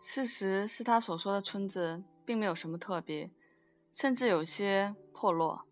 [0.00, 3.30] 事实是他所说的村子并没有什么特别，
[3.92, 5.66] 甚至有些破落。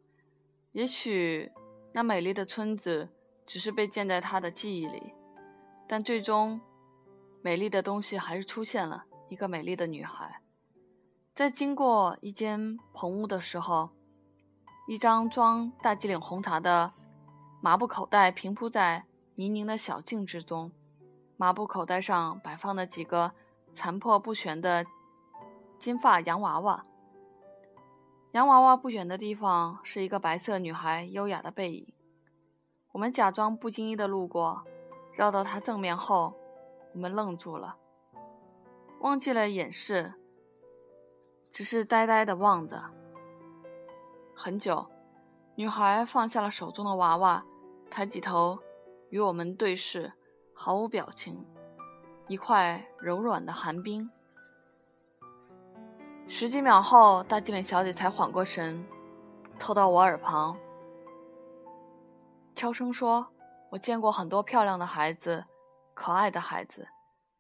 [0.73, 1.51] 也许
[1.93, 3.09] 那美丽的村子
[3.47, 5.15] 只是被建在他的记忆里，
[5.89, 6.61] 但最终，
[7.41, 9.07] 美丽的东西还是出现了。
[9.31, 10.41] 一个美丽的女孩，
[11.35, 13.91] 在经过一间棚屋的时候，
[14.87, 16.91] 一张装大吉岭红茶的
[17.61, 19.05] 麻布口袋平铺在
[19.35, 20.73] 泥泞的小径之中，
[21.37, 23.33] 麻布口袋上摆放的几个
[23.73, 24.85] 残破不全的
[25.79, 26.85] 金发洋娃娃。
[28.33, 31.95] 洋娃娃不远的地方是一个白色女孩优雅的背影。
[32.93, 34.65] 我们假装不经意的路过，
[35.15, 36.35] 绕到她正面后，
[36.93, 37.77] 我们愣住了。
[39.01, 40.15] 忘记了掩饰，
[41.51, 42.83] 只是呆呆的望着。
[44.35, 44.87] 很久，
[45.55, 47.45] 女孩放下了手中的娃娃，
[47.91, 48.59] 抬起头
[49.11, 50.13] 与我们对视，
[50.53, 51.47] 毫无表情，
[52.29, 54.09] 一块柔软的寒冰。
[56.27, 58.87] 十几秒后，大机灵小姐才缓过神，
[59.59, 60.57] 凑到我耳旁，
[62.55, 63.29] 悄声说
[63.73, 65.47] ：“我见过很多漂亮的孩子，
[65.95, 66.87] 可爱的孩子，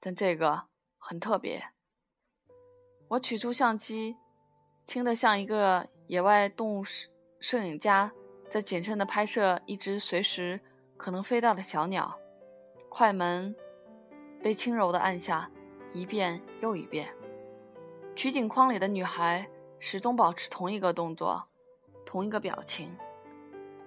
[0.01, 0.65] 但这个……”
[1.01, 1.65] 很特别。
[3.09, 4.19] 我取出相机，
[4.84, 7.09] 轻得像一个野外动物摄
[7.41, 8.12] 摄影家
[8.51, 10.61] 在谨慎地拍摄一只随时
[10.99, 12.19] 可能飞到的小鸟。
[12.91, 13.57] 快门
[14.42, 15.50] 被轻柔地按下，
[15.92, 17.08] 一遍又一遍。
[18.14, 21.44] 取景框里的女孩始终保持同一个动作，
[22.05, 22.97] 同一个表情。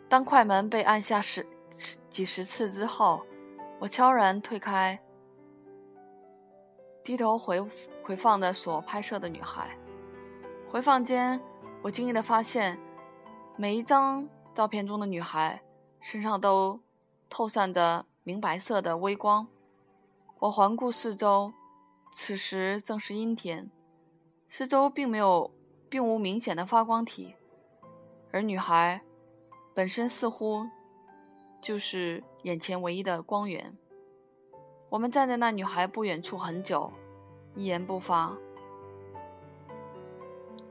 [0.08, 1.46] 当快门被按下十
[1.78, 3.22] 十几十次之后，
[3.80, 5.00] 我悄然推开。
[7.04, 7.60] 低头回
[8.04, 9.76] 回放的所拍摄的女孩，
[10.70, 11.42] 回放间，
[11.82, 12.78] 我惊异的发现，
[13.58, 15.62] 每一张照片中的女孩
[16.00, 16.80] 身上都
[17.30, 19.48] 透散着明白色的微光。
[20.42, 21.54] 我环顾四周，
[22.12, 23.70] 此时正是阴天，
[24.48, 25.52] 四周并没有，
[25.88, 27.36] 并无明显的发光体，
[28.32, 29.02] 而女孩
[29.76, 30.66] 本身似乎
[31.62, 33.78] 就是眼前唯一的光源。
[34.90, 36.92] 我们站在那女孩不远处很久，
[37.54, 38.36] 一言不发，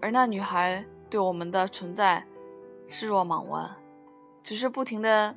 [0.00, 2.26] 而那女孩对我们的存在
[2.88, 3.70] 视若罔闻，
[4.42, 5.36] 只是不停的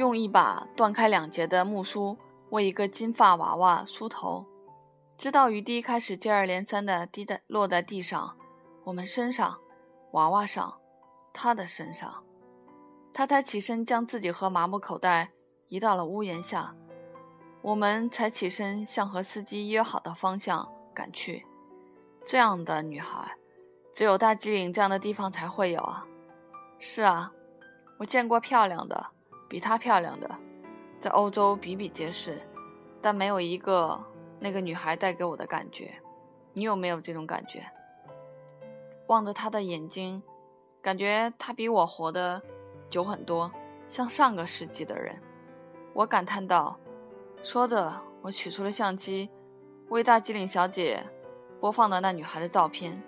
[0.00, 2.16] 用一把断开两截的木梳
[2.48, 4.46] 为一个金发娃娃梳头，
[5.18, 8.34] 直到雨滴开始接二连三的滴在落在地上，
[8.84, 9.58] 我们身上、
[10.12, 10.78] 娃娃上、
[11.34, 12.24] 她的身上，
[13.12, 15.32] 她才起身将自己和麻木口袋。
[15.68, 16.74] 移到了屋檐下，
[17.60, 21.44] 我们才起身向和司机约好的方向赶去。
[22.24, 23.36] 这样的女孩，
[23.92, 26.06] 只有大吉岭这样的地方才会有啊！
[26.78, 27.30] 是啊，
[27.98, 29.08] 我见过漂亮的，
[29.50, 30.30] 比她漂亮的，
[31.00, 32.40] 在欧洲比比皆是，
[33.02, 34.00] 但没有一个
[34.38, 35.92] 那个女孩带给我的感觉。
[36.52, 37.66] 你有没有这种感觉？
[39.08, 40.22] 望着她的眼睛，
[40.80, 42.40] 感觉她比我活得
[42.88, 43.50] 久很多，
[43.88, 45.20] 像上个世纪的人。
[45.94, 46.78] 我感叹道，
[47.42, 49.28] 说着，我取出了相机，
[49.88, 51.04] 为大机灵小姐
[51.58, 53.02] 播放的那女孩的照片。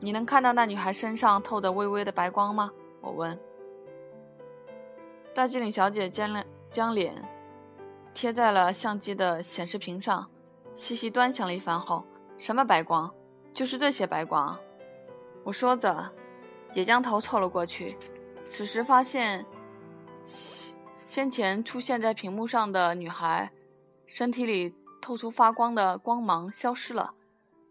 [0.00, 2.70] 你能看到那女孩身上透着微微的白光吗？
[3.00, 3.40] 我问。
[5.34, 7.28] 大机灵小姐将将脸
[8.12, 10.30] 贴在了相机的显示屏上，
[10.76, 12.04] 细细端详了一番后，
[12.38, 13.12] 什么白光？
[13.52, 14.58] 就是这些白光。
[15.42, 16.10] 我说着，
[16.72, 17.98] 也将头凑了过去。
[18.46, 19.44] 此时发现。
[20.26, 20.74] 先
[21.04, 23.52] 先前出现在屏幕上的女孩，
[24.06, 27.12] 身体里透出发光的光芒消失了，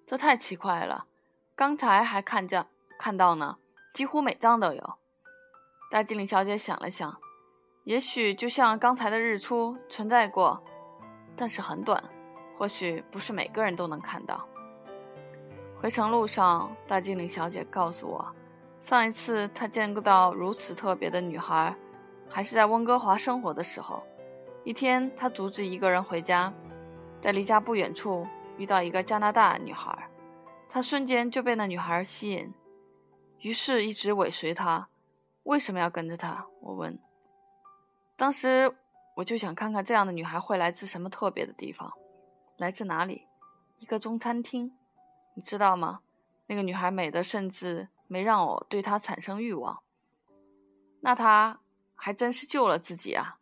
[0.06, 1.06] 这太奇怪了。
[1.56, 2.68] 刚才还看见
[3.00, 3.58] 看到呢，
[3.92, 4.94] 几乎每张都有。
[5.90, 7.20] 大机灵小姐想了想，
[7.84, 10.64] 也许就像刚才的日出存在过，
[11.36, 12.02] 但是很短，
[12.58, 14.48] 或许不是每个人都能看到。
[15.76, 18.26] 回程路上，大精灵小姐告诉我，
[18.80, 21.76] 上一次她见到如此特别的女孩。
[22.30, 24.02] 还是在温哥华生活的时候，
[24.64, 26.52] 一天，他独自一个人回家，
[27.22, 28.26] 在离家不远处
[28.58, 30.10] 遇到一个加拿大女孩，
[30.68, 32.52] 他瞬间就被那女孩吸引，
[33.42, 34.88] 于是一直尾随她。
[35.44, 36.48] 为什么要跟着她？
[36.62, 36.98] 我问。
[38.24, 38.74] 当时
[39.16, 41.92] 我就想看看这样的女孩会来自什么特别的地方，
[42.56, 43.28] 来自哪里？
[43.80, 44.74] 一个中餐厅，
[45.34, 46.00] 你知道吗？
[46.46, 49.84] 那个女孩美的甚至没让我对她产生欲望。
[51.02, 51.60] 那她？
[51.96, 53.40] 还真是救了自己啊！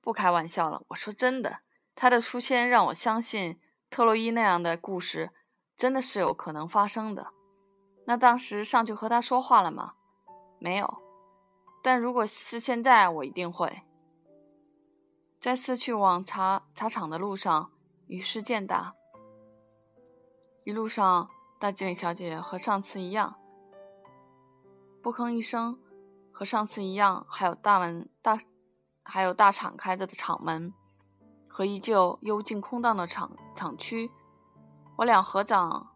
[0.00, 1.60] 不开玩笑了，我说真的，
[1.94, 5.30] 他的出现让我相信特洛伊那样的故事
[5.76, 7.28] 真的是有可能发生的。
[8.06, 9.92] 那当时上去和他说话了吗？
[10.58, 11.05] 没有。
[11.86, 13.82] 但如果是现在，我一定会。
[15.38, 17.70] 再次去往茶茶厂的路上，
[18.08, 18.96] 雨势渐大。
[20.64, 21.30] 一路上，
[21.60, 23.36] 大经理小姐和上次一样，
[25.00, 25.78] 不吭一声；
[26.32, 28.36] 和上次一样，还有大门大，
[29.04, 30.74] 还有大敞开着的厂门，
[31.46, 34.10] 和依旧幽静空荡的厂厂区。
[34.96, 35.94] 我俩合掌，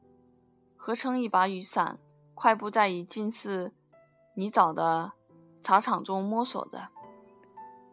[0.77, 1.99] 合成一把雨伞，
[2.37, 3.75] 快步在已近似
[4.37, 5.15] 泥沼的
[5.62, 6.89] 草场中摸索着。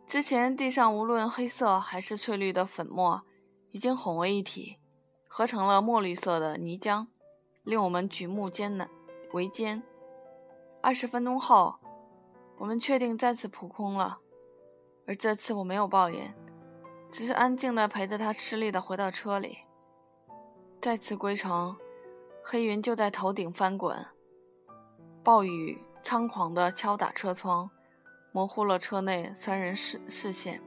[0.06, 3.24] 之前地上无论黑色还是翠绿的粉末，
[3.72, 4.78] 已经混为一体。
[5.30, 7.06] 合成了墨绿色的泥浆，
[7.64, 8.90] 令我们举目艰难
[9.34, 9.84] 维艰。
[10.82, 11.76] 二十分钟后，
[12.58, 14.18] 我们确定再次扑空了，
[15.06, 16.34] 而这次我没有抱怨，
[17.12, 19.60] 只是安静地陪着他吃力地回到车里。
[20.82, 21.76] 再次归程，
[22.44, 24.04] 黑云就在头顶翻滚，
[25.24, 27.70] 暴雨猖狂地敲打车窗，
[28.32, 30.62] 模糊了车内三人视视线。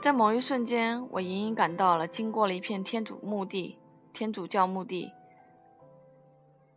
[0.00, 3.78] 在某一瞬间，我隐隐感到了，经过了一片天主墓地、
[4.14, 5.12] 天主教墓地，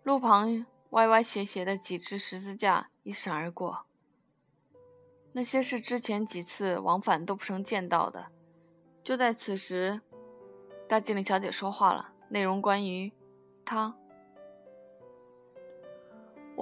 [0.03, 3.85] 路旁歪歪斜斜的几只十字架一闪而过。
[5.31, 8.27] 那些是之前几次往返都不曾见到的。
[9.01, 10.01] 就在此时，
[10.89, 13.13] 大经理小姐说话了，内容关于
[13.63, 13.95] 她。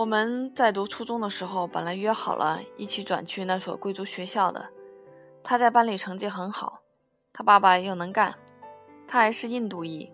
[0.01, 4.68] 我们在读初中的时候，本来约好了一起转去那所贵族学校的。
[5.44, 6.80] 他在班里成绩很好，
[7.31, 8.33] 他爸爸又能干，
[9.07, 10.12] 他还是印度裔，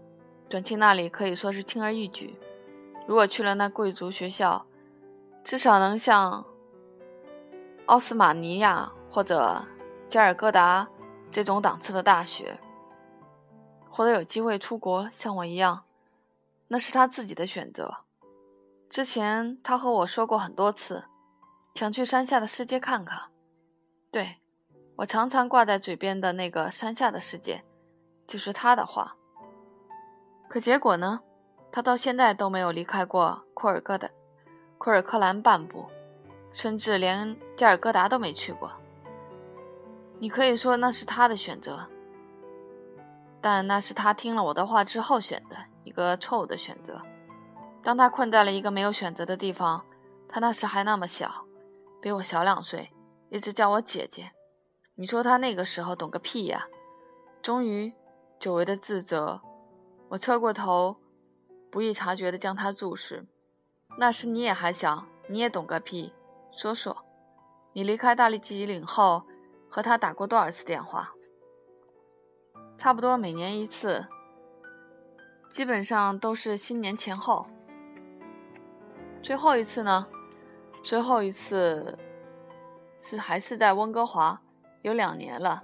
[0.50, 2.38] 转去那里可以说是轻而易举。
[3.08, 4.66] 如果去了那贵族学校，
[5.42, 6.44] 至少能像
[7.86, 9.66] 奥斯马尼亚或者
[10.10, 10.86] 加尔各答
[11.32, 12.60] 这种档次的大学，
[13.90, 15.86] 或者有机会出国，像我一样，
[16.68, 18.00] 那是他自己的选择。
[18.90, 21.04] 之前他和我说过很多次，
[21.76, 23.24] 想去山下的世界看看。
[24.12, 24.38] 对。
[24.98, 27.64] 我常常挂在嘴边的那个山下的世界，
[28.26, 29.16] 就是他的话。
[30.50, 31.20] 可结果呢？
[31.72, 34.10] 他到现在都没有离开过库尔戈的
[34.80, 35.86] 库尔克兰半步，
[36.52, 38.72] 甚至连加尔各答都没去过。
[40.18, 41.86] 你可以说那是他的选择，
[43.40, 47.00] 但那是他听了我的话之后选的一个错误的选择。
[47.88, 49.86] 当他困在了一个没有选择的地方，
[50.28, 51.46] 他那时还那么小，
[52.02, 52.92] 比我小两岁，
[53.30, 54.30] 一直叫我姐姐。
[54.96, 56.68] 你说他那个时候懂个屁呀！
[57.42, 57.94] 终于，
[58.42, 59.40] 久违的自责，
[60.10, 60.98] 我侧过头，
[61.72, 63.26] 不易察觉地将他注视。
[63.98, 66.12] 那时你也还小，你也懂个屁。
[66.52, 67.06] 说说，
[67.72, 69.24] 你离开大力吉岭后，
[69.70, 71.14] 和他打过多少次电话？
[72.78, 74.06] 差不多每年一次，
[75.50, 77.48] 基本上都是新年前后。
[79.28, 80.08] 最后一次呢？
[80.82, 82.00] 最后一次
[83.02, 84.42] 是还是在温哥华。
[84.84, 85.62] 有两年了，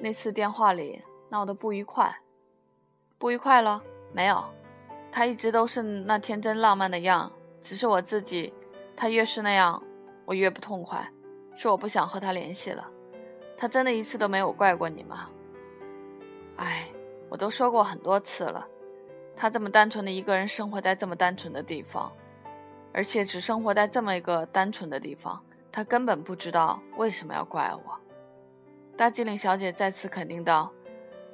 [0.00, 2.18] 那次电话里闹得不愉快，
[3.16, 3.80] 不愉快了
[4.12, 4.44] 没有？
[5.12, 7.30] 他一直都是那天真浪漫的样，
[7.62, 8.52] 只是我自己，
[8.96, 9.80] 他越是那样，
[10.24, 11.08] 我越不痛快，
[11.54, 12.90] 是我不想和他联系了。
[13.56, 15.30] 他真的一次都没有怪过你吗？
[16.56, 16.88] 哎，
[17.28, 18.66] 我都说过很多次了，
[19.36, 22.10] 他这么单纯的一个人生活在这么单纯的地方，
[22.96, 28.00] 而且只生活在这么一个单纯的地方，他根本不知道为什么要怪我。
[28.96, 30.72] 大机灵小姐再次肯定道：“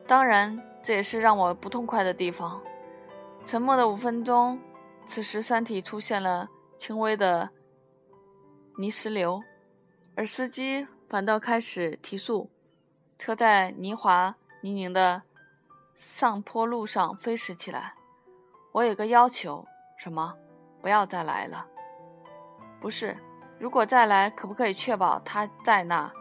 [0.04, 2.61] 当然，这也是让我不痛快的地方。”
[3.47, 4.61] 沉默的五分钟，
[5.07, 7.49] 此时山体出现了轻微的
[8.76, 9.40] 泥石流，
[10.16, 12.50] 而司机反倒开始提速，
[13.21, 15.23] 车在泥滑泥泞的
[15.95, 17.95] 上坡路上飞驰起来。
[18.73, 19.64] 我有个要求，
[19.97, 20.35] 什么？
[20.83, 21.65] 不要再来了。
[22.81, 23.17] 不是，
[23.59, 26.12] 如果再来，可不可以确保他在那？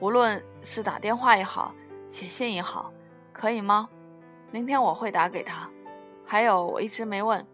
[0.00, 1.74] 无论是打电话也好，
[2.06, 2.92] 写信也好，
[3.32, 3.88] 可以吗？
[4.52, 5.68] 明天我会打给他。
[6.24, 7.44] 还有，我一直没问，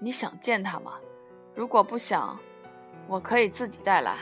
[0.00, 0.94] 你想见他吗？
[1.54, 2.36] 如果不想，
[3.06, 4.16] 我可以自己带来。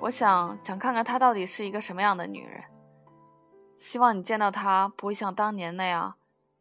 [0.00, 2.64] 我想想看看她到底是一个什么样的女人。
[3.76, 6.14] 希望你见到她不会像当年那样，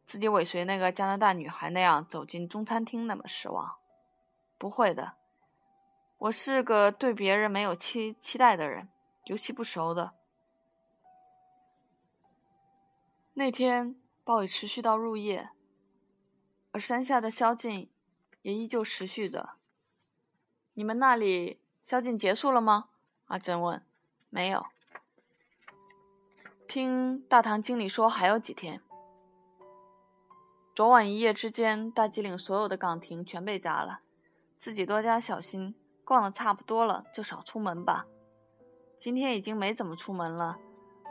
[0.09, 3.75] 自己尾随那个加拿大女孩那样走进中餐厅那么失望。
[4.57, 5.13] 不会的，
[6.17, 8.89] 我是个对别人没有期期待的人。
[9.25, 10.15] 尤其不熟的。
[13.35, 15.51] 那天暴雨持续到入夜，
[16.71, 17.91] 而山下的宵禁
[18.41, 19.51] 也依旧持续着。
[20.73, 22.89] 你们那里宵禁结束了吗？
[23.27, 23.85] 阿珍问。
[24.31, 24.65] 没有。
[26.67, 28.81] 听大堂经理说还有几天。
[30.79, 33.99] 昨晚一夜之间，大吉岭所有的岗亭全被砸了，
[34.57, 35.75] 自己多加小心。
[36.05, 38.05] 逛的差不多了，就少出门吧。
[38.97, 40.57] 今天已经没怎么出门了，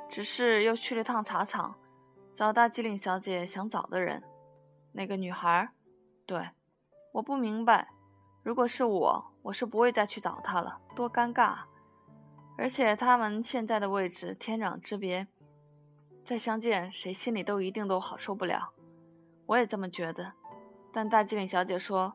[0.09, 1.77] 只是又去了趟茶厂，
[2.33, 4.25] 找大机岭小姐想找的人，
[4.93, 5.71] 那个女孩。
[6.25, 6.49] 对，
[7.13, 7.91] 我不明白，
[8.43, 11.59] 如果是我，我是不会再去找她了，多尴尬。
[12.57, 15.29] 而且他们现在的位置天壤之别，
[16.25, 18.73] 再相见，谁心里都一定都好受不了。
[19.49, 20.33] 我也这么觉得。
[20.93, 22.15] 但大机灵小姐说，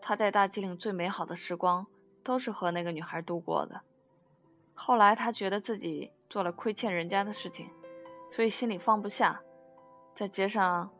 [0.00, 1.86] 她在大机灵最美好的时光
[2.22, 3.80] 都是和那个女孩度过的。
[4.74, 7.70] 后来她觉得自己做了亏欠人家的事情，
[8.30, 9.40] 所以心里放不下。
[10.14, 10.90] 在街上，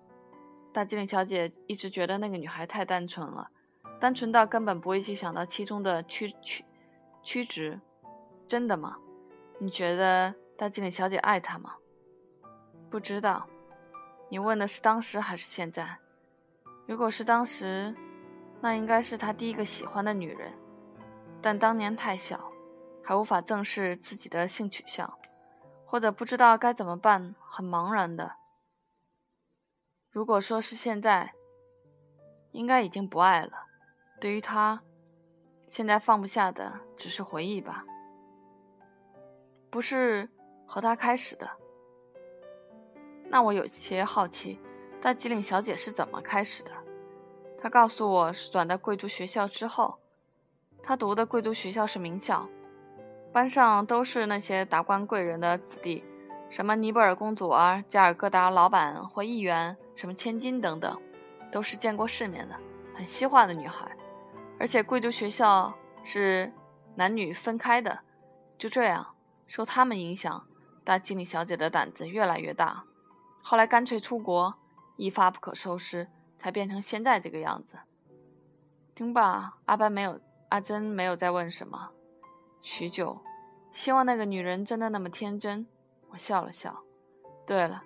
[0.72, 3.50] 大机灵小姐一直觉得那个女孩太单纯了，
[3.98, 6.64] 单纯到根本不会去想到其中的曲曲
[7.22, 7.80] 曲直。
[8.46, 8.96] 真的吗？
[9.58, 11.74] 你觉得大机灵小姐爱他吗？
[12.90, 13.46] 不知道。
[14.32, 15.98] 你问的是当时还是现在？
[16.86, 17.94] 如果是当时，
[18.62, 20.54] 那应该是他第一个喜欢的女人。
[21.42, 22.50] 但当年太小，
[23.04, 25.18] 还无法正视自己的性取向，
[25.84, 28.36] 或者不知道该怎么办，很茫然的。
[30.10, 31.34] 如果说是现在，
[32.52, 33.66] 应该已经不爱了。
[34.18, 34.82] 对于他，
[35.66, 37.84] 现在放不下的只是回忆吧。
[39.68, 40.26] 不是
[40.66, 41.50] 和他开始的，
[43.32, 44.60] 那我有些好奇，
[45.00, 46.70] 大吉岭小姐是怎么开始的？
[47.58, 49.98] 她告诉我是转到贵族学校之后，
[50.82, 52.46] 她读的贵族学校是名校，
[53.32, 56.04] 班上都是那些达官贵人的子弟，
[56.50, 61.00] 什么尼泊尔公主啊、加尔各答老板或议员、什么千金等等，
[61.50, 62.54] 都是见过世面的，
[62.94, 63.90] 很西化的女孩。
[64.58, 65.72] 而且贵族学校
[66.04, 66.52] 是
[66.96, 67.98] 男女分开的，
[68.58, 69.06] 就这样。
[69.46, 70.46] 受他们影响，
[70.84, 72.84] 大吉岭小姐的胆子越来越大，
[73.42, 74.54] 后来干脆出国，
[74.96, 76.08] 一发不可收拾，
[76.38, 77.76] 才变成现在这个样子。
[78.94, 80.20] 听罢，阿班没有，
[80.50, 81.90] 阿珍没有再问什么。
[82.60, 83.20] 许久，
[83.72, 85.66] 希望那个女人真的那么天真。
[86.10, 86.82] 我笑了笑。
[87.44, 87.82] 对了，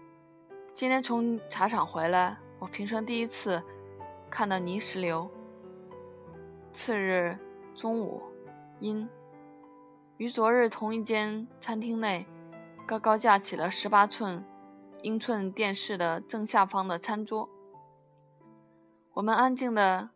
[0.75, 3.63] 今天从茶厂回来，我平生第一次
[4.29, 5.31] 看到泥石流。
[6.73, 7.39] 次日
[7.75, 8.23] 中午，
[8.81, 9.09] 阴。
[10.19, 12.27] 于昨日同一间餐厅内，
[12.87, 14.45] 高高架起了十八寸
[15.07, 17.49] 英寸电视的正下方的餐桌。
[19.13, 20.11] 我们安静的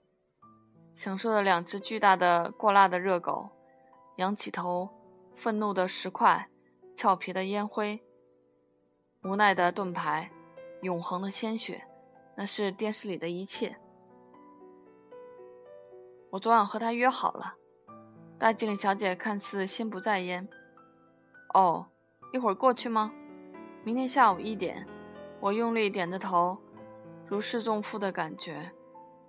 [0.92, 3.50] 享受着两只巨大的过辣的热狗，
[4.16, 4.88] 仰起头，
[5.36, 6.50] 愤怒的石块，
[6.96, 8.02] 俏皮的烟灰，
[9.22, 10.28] 无奈的盾牌，
[10.82, 11.86] 永恒的鲜血，
[12.36, 13.76] 那是电视里的一切。
[16.30, 17.54] 我昨晚和他约好了。
[18.40, 20.48] 大经理小姐看似心不在焉。
[21.54, 21.86] 哦，
[22.32, 23.12] 一会儿过去吗？
[23.82, 24.86] 明天下午一点。
[25.40, 26.58] 我用力点着头，
[27.26, 28.70] 如释重负的感觉，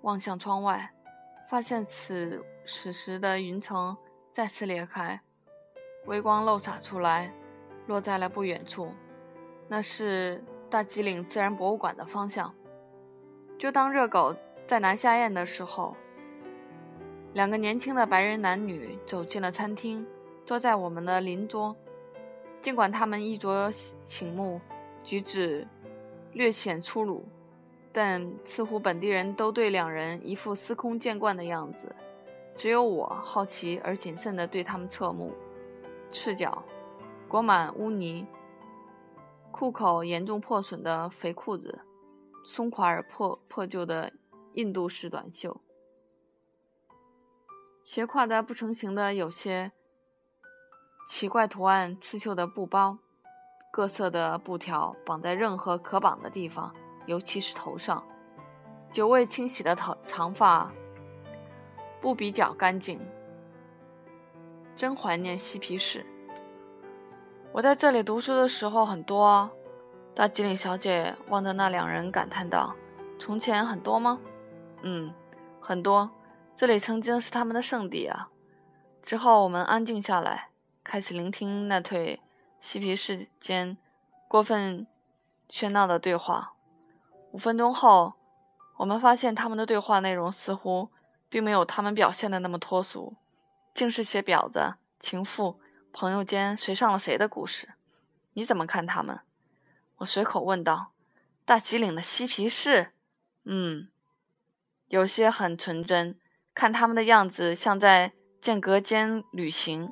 [0.01, 0.91] 望向窗外，
[1.49, 3.95] 发现此此时的云层
[4.33, 5.21] 再次裂开，
[6.05, 7.33] 微光漏洒出来，
[7.87, 8.91] 落在了不远处，
[9.69, 12.53] 那是大吉岭自然博物馆的方向。
[13.57, 14.35] 就当热狗
[14.67, 15.95] 在南下咽的时候。
[17.33, 20.05] 两个年轻的白人男女走进了餐厅，
[20.45, 21.73] 坐在我们的邻桌。
[22.61, 24.61] 尽管他们衣着醒目，
[25.03, 25.67] 举止
[26.33, 27.25] 略显粗鲁，
[27.91, 31.93] 但似乎本地人都对两人一副司空见惯的样子。
[32.53, 35.33] 只有我好奇而谨慎地对他们侧目。
[36.11, 36.63] 赤脚，
[37.27, 38.27] 裹满污泥，
[39.51, 41.79] 裤口严重破损的肥裤子，
[42.43, 44.13] 松垮而破破旧的
[44.53, 45.61] 印度式短袖。
[47.83, 49.71] 斜挎的不成形的有些
[51.11, 52.97] 奇怪图案刺绣的布包，
[53.69, 56.73] 各色的布条绑在任何可绑的地方，
[57.05, 58.01] 尤其是头上。
[58.93, 60.71] 久未清洗的头长发
[61.99, 62.97] 不比较干净，
[64.73, 66.05] 真怀念嬉皮士。
[67.51, 69.21] 我在这里读书的时候很多。
[69.21, 69.51] 哦
[70.15, 72.73] 大吉岭小姐望着那两人感叹道
[73.19, 74.17] ：“从前很多吗
[74.81, 75.13] ？”“嗯，
[75.59, 76.09] 很多。”
[76.55, 78.29] 这里曾经是他们的圣地啊！
[79.01, 80.50] 之后我们安静下来，
[80.83, 82.21] 开始聆听那对
[82.59, 83.77] 嬉皮士间
[84.27, 84.87] 过分
[85.49, 86.53] 喧闹的对话。
[87.31, 88.13] 五分钟后，
[88.77, 90.89] 我们发现他们的对话内容似乎
[91.29, 93.15] 并没有他们表现的那么脱俗，
[93.73, 95.59] 竟是些婊子、情妇、
[95.93, 97.73] 朋友间谁上了谁的故事。
[98.33, 99.19] 你怎么看他们？
[99.97, 100.91] 我随口问道。
[101.43, 102.91] 大吉岭的嬉皮士，
[103.43, 103.89] 嗯，
[104.87, 106.17] 有些很纯真。
[106.53, 109.91] 看他们的样子，像在间隔间旅行。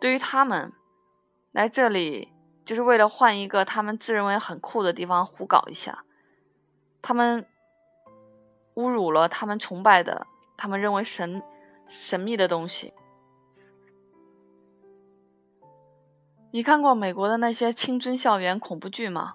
[0.00, 0.72] 对于他们，
[1.52, 2.32] 来这里
[2.64, 6.04] 就是为了换一个他们自认为很酷的地方胡搞一下。
[7.00, 7.46] 他们
[8.74, 10.26] 侮辱了他们崇拜的、
[10.56, 11.42] 他们认为神
[11.88, 12.92] 神秘的东西。
[16.50, 19.34] 你看过美国的那些青春校园恐怖剧吗？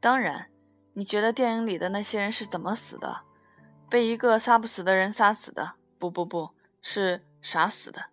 [0.00, 0.50] 当然，
[0.94, 3.20] 你觉得电影里的那些人是怎么死的？
[3.88, 5.72] 被一个杀不死的人杀死的？
[5.98, 6.50] 不不不，
[6.82, 8.06] 是傻死的。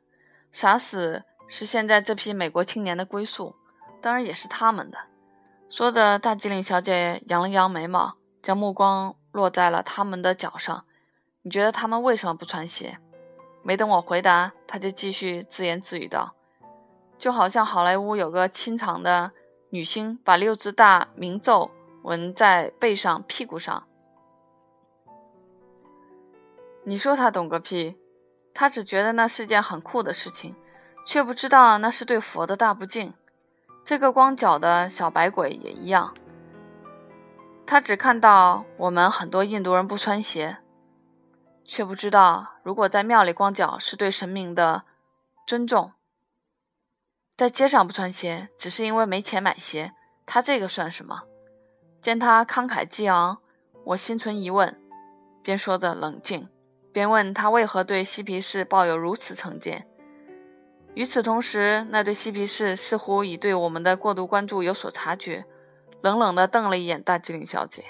[0.51, 3.55] 傻死是现在这批美国青年的归宿，
[4.01, 4.97] 当然也是他们的。
[5.69, 10.85] 说着，大机灵小姐扬了扬眉毛，将目光落在了他们的脚上。
[11.41, 12.97] 你觉得他们为什么不穿鞋？
[13.63, 16.33] 没等我回答，他就继续自言自语道
[17.17, 19.31] ：“就好像好莱坞有个清场的
[19.69, 21.71] 女星，把六字大明咒。”
[22.05, 23.83] 纹在背上、屁股上。
[26.83, 27.95] 你说他懂个屁？
[28.53, 30.55] 他只觉得那是件很酷的事情，
[31.05, 33.13] 却不知道那是对佛的大不敬。
[33.85, 36.15] 这个光脚的小白鬼也一样，
[37.67, 40.57] 他只看到我们很多印度人不穿鞋，
[41.63, 44.83] 却不知道如果在庙里光脚是对神明的
[45.45, 45.93] 尊重，
[47.37, 49.93] 在街上不穿鞋只是因为没钱买鞋，
[50.25, 51.21] 他这个算什么？
[52.01, 53.37] 见他慷慨激昂，
[53.83, 54.75] 我心存疑问，
[55.43, 56.49] 边说着冷静，
[56.91, 59.87] 边问他为何对嬉皮士抱有如此成见。
[60.95, 65.45] 与此同时，那对嬉皮士似乎已对我们的过度关注有所察觉，
[66.01, 67.83] 冷冷地瞪了一眼大吉岭小姐，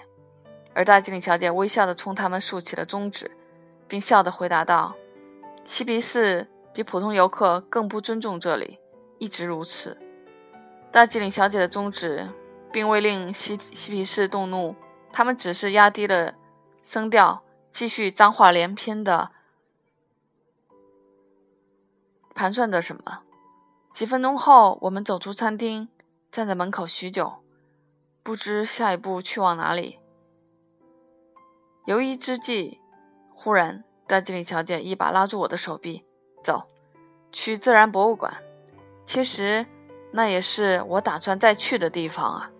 [0.74, 3.31] 而大吉岭小姐微笑地冲他们竖起了中指，
[3.88, 4.93] 并笑着回答道
[5.65, 8.79] ：“嬉皮士比普通游客更不尊重这里，
[9.19, 9.97] 一直如此。”
[10.91, 12.27] 大吉岭小姐的中指。
[12.71, 14.75] 并未令嬉嬉皮士动怒，
[15.13, 16.33] 他们只是压低了
[16.83, 19.31] 声调，继续脏话连篇的
[22.36, 23.22] 盘算着什么。
[23.94, 25.88] 几分钟后，我们走出餐厅，
[26.32, 27.42] 站在门口许久，
[28.22, 30.00] 不知下一步去往哪里。
[31.86, 32.82] 犹豫之际，
[33.34, 36.04] 忽然，大经理小姐一把拉住我的手臂
[36.44, 36.63] ：“走，
[37.32, 38.36] 去自然博物馆。
[39.06, 39.65] 其实，
[40.12, 42.51] 那也是我打算再去的地方啊。”